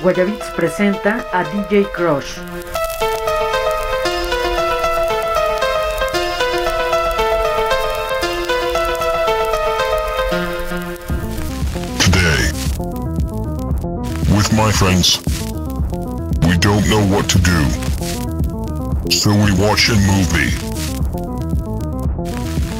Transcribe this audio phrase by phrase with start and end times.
[0.00, 2.38] Guayabeats presenta a DJ Krush.
[11.98, 12.42] Today,
[14.36, 15.18] with my friends,
[16.46, 17.60] we don't know what to do.
[19.10, 20.54] So we watch a movie.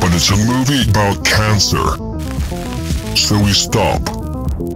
[0.00, 1.84] But it's a movie about cancer.
[3.16, 4.00] So we stop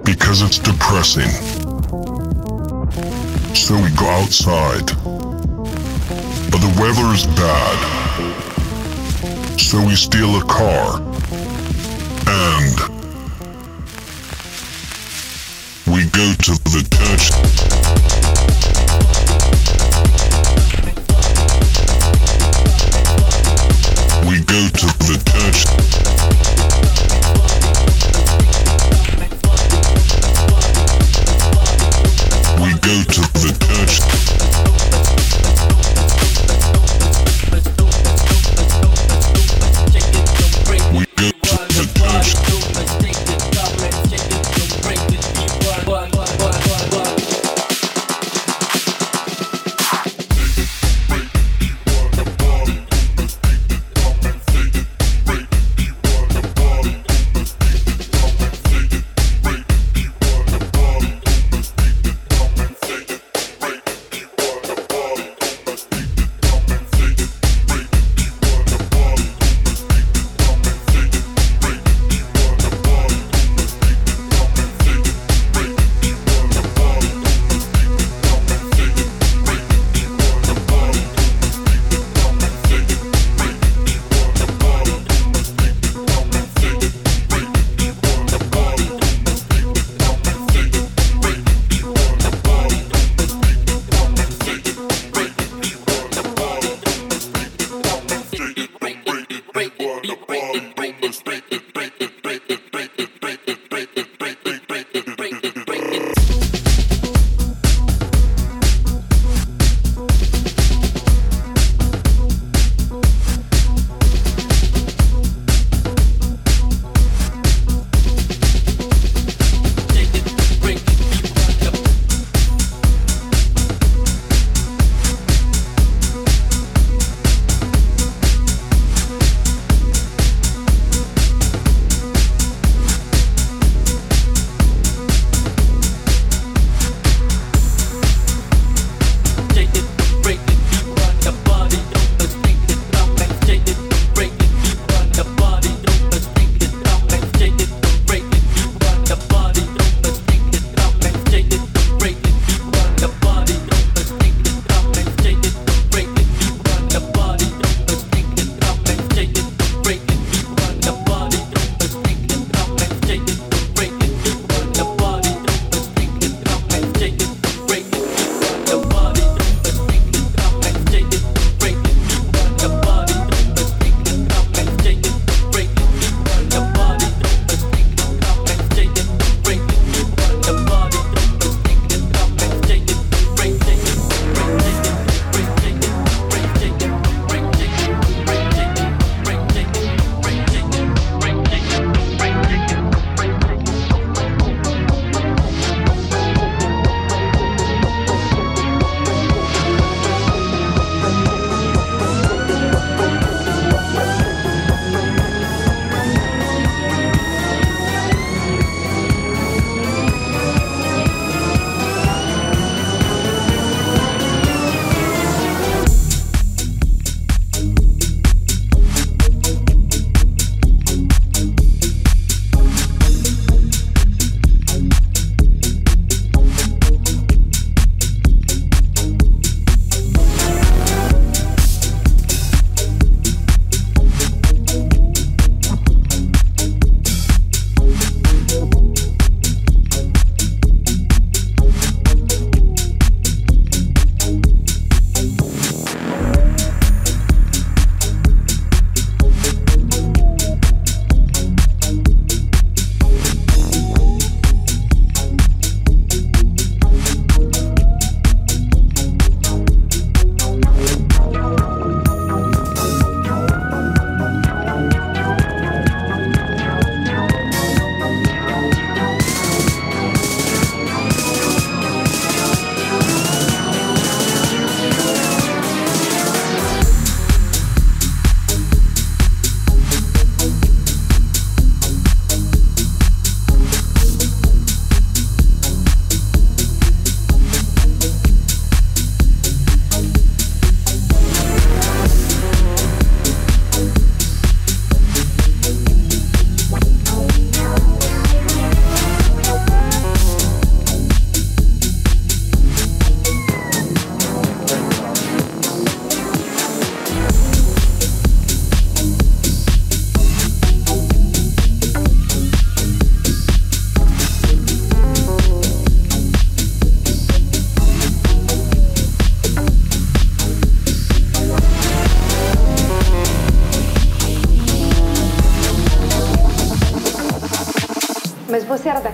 [0.05, 1.52] because it's depressing.
[3.63, 4.87] So we go outside.
[6.51, 7.79] But the weather is bad.
[9.57, 11.01] So we steal a car.
[12.27, 12.77] And
[15.87, 17.62] we go to the church.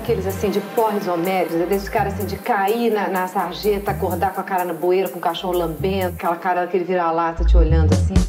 [0.09, 4.41] Daqueles assim de porres homéricos, desses caras assim de cair na, na sarjeta, acordar com
[4.41, 8.28] a cara na bueira, com o cachorro lambendo, aquela cara daquele vira-lata te olhando assim?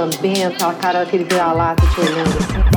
[0.00, 2.69] Lambendo, aquela cara daquele vira-lata te olhando assim,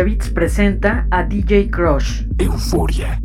[0.00, 2.24] Guayabits presenta a DJ Crush.
[2.38, 3.19] Euforia.